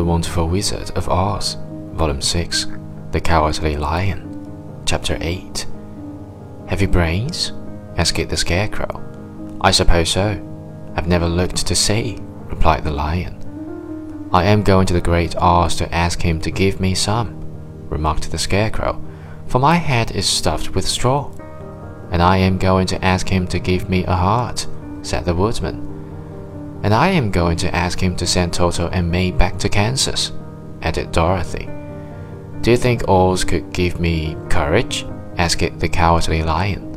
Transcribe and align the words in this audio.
Wonderful 0.00 0.48
Wizard 0.48 0.90
of 0.92 1.08
Oz, 1.08 1.56
Volume 1.92 2.22
6, 2.22 2.66
The 3.10 3.20
Cowardly 3.20 3.76
Lion, 3.76 4.82
Chapter 4.86 5.16
8. 5.20 5.66
Have 6.66 6.80
you 6.80 6.88
brains? 6.88 7.52
asked 7.96 8.28
the 8.28 8.36
Scarecrow. 8.36 9.02
I 9.60 9.70
suppose 9.70 10.10
so. 10.10 10.30
I've 10.96 11.06
never 11.06 11.26
looked 11.26 11.66
to 11.66 11.74
see, 11.74 12.18
replied 12.46 12.84
the 12.84 12.90
Lion. 12.90 14.30
I 14.32 14.44
am 14.44 14.62
going 14.62 14.86
to 14.86 14.94
the 14.94 15.00
Great 15.00 15.36
Oz 15.36 15.76
to 15.76 15.94
ask 15.94 16.22
him 16.22 16.40
to 16.40 16.50
give 16.50 16.80
me 16.80 16.94
some, 16.94 17.36
remarked 17.88 18.30
the 18.30 18.38
Scarecrow, 18.38 19.02
for 19.46 19.58
my 19.58 19.76
head 19.76 20.10
is 20.12 20.28
stuffed 20.28 20.74
with 20.74 20.88
straw. 20.88 21.30
And 22.10 22.22
I 22.22 22.38
am 22.38 22.58
going 22.58 22.86
to 22.88 23.04
ask 23.04 23.28
him 23.28 23.46
to 23.48 23.58
give 23.58 23.90
me 23.90 24.04
a 24.04 24.16
heart, 24.16 24.66
said 25.02 25.26
the 25.26 25.34
Woodman. 25.34 25.91
And 26.82 26.92
I 26.92 27.10
am 27.10 27.30
going 27.30 27.56
to 27.58 27.74
ask 27.74 28.00
him 28.00 28.16
to 28.16 28.26
send 28.26 28.52
Toto 28.52 28.88
and 28.88 29.08
me 29.08 29.30
back 29.30 29.56
to 29.58 29.68
Kansas, 29.68 30.32
added 30.82 31.12
Dorothy. 31.12 31.68
Do 32.60 32.72
you 32.72 32.76
think 32.76 33.08
Oz 33.08 33.44
could 33.44 33.72
give 33.72 34.00
me 34.00 34.36
courage? 34.50 35.06
asked 35.36 35.78
the 35.78 35.88
Cowardly 35.88 36.42
Lion. 36.42 36.88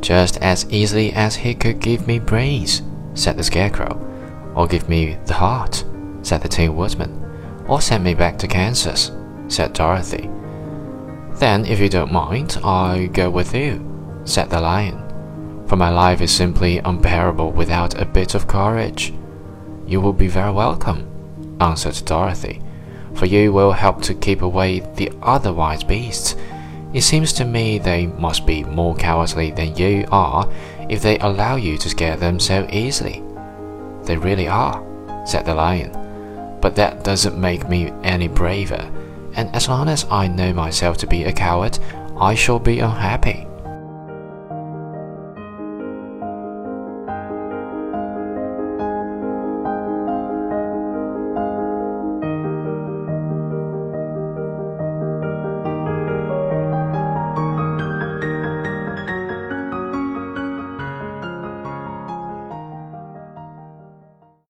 Just 0.00 0.36
as 0.38 0.70
easily 0.70 1.12
as 1.12 1.34
he 1.34 1.54
could 1.54 1.80
give 1.80 2.06
me 2.06 2.18
brains, 2.18 2.82
said 3.14 3.36
the 3.36 3.42
Scarecrow. 3.42 4.04
Or 4.54 4.66
give 4.66 4.88
me 4.88 5.16
the 5.24 5.34
heart, 5.34 5.84
said 6.22 6.42
the 6.42 6.48
Tin 6.48 6.76
Woodman. 6.76 7.64
Or 7.66 7.80
send 7.80 8.04
me 8.04 8.14
back 8.14 8.38
to 8.38 8.46
Kansas, 8.46 9.10
said 9.48 9.72
Dorothy. 9.72 10.30
Then, 11.34 11.64
if 11.64 11.80
you 11.80 11.88
don't 11.88 12.12
mind, 12.12 12.58
I'll 12.62 13.08
go 13.08 13.30
with 13.30 13.54
you, 13.54 13.84
said 14.24 14.50
the 14.50 14.60
Lion 14.60 15.07
for 15.68 15.76
my 15.76 15.90
life 15.90 16.22
is 16.22 16.34
simply 16.34 16.78
unbearable 16.78 17.52
without 17.52 18.00
a 18.00 18.06
bit 18.06 18.34
of 18.34 18.48
courage. 18.48 19.12
You 19.86 20.00
will 20.00 20.14
be 20.14 20.26
very 20.26 20.52
welcome, 20.52 21.06
answered 21.60 22.02
Dorothy, 22.06 22.62
for 23.14 23.26
you 23.26 23.52
will 23.52 23.72
help 23.72 24.02
to 24.02 24.14
keep 24.14 24.40
away 24.40 24.80
the 24.80 25.12
other 25.22 25.52
wild 25.52 25.86
beasts. 25.86 26.36
It 26.94 27.02
seems 27.02 27.34
to 27.34 27.44
me 27.44 27.78
they 27.78 28.06
must 28.06 28.46
be 28.46 28.64
more 28.64 28.96
cowardly 28.96 29.50
than 29.50 29.76
you 29.76 30.06
are 30.10 30.50
if 30.88 31.02
they 31.02 31.18
allow 31.18 31.56
you 31.56 31.76
to 31.78 31.90
scare 31.90 32.16
them 32.16 32.40
so 32.40 32.66
easily. 32.72 33.22
They 34.04 34.16
really 34.16 34.48
are, 34.48 34.82
said 35.26 35.44
the 35.44 35.54
lion, 35.54 35.92
but 36.62 36.76
that 36.76 37.04
doesn't 37.04 37.38
make 37.38 37.68
me 37.68 37.92
any 38.02 38.28
braver, 38.28 38.90
and 39.34 39.54
as 39.54 39.68
long 39.68 39.88
as 39.90 40.06
I 40.10 40.28
know 40.28 40.54
myself 40.54 40.96
to 40.98 41.06
be 41.06 41.24
a 41.24 41.32
coward, 41.32 41.78
I 42.16 42.34
shall 42.34 42.58
be 42.58 42.80
unhappy. 42.80 43.46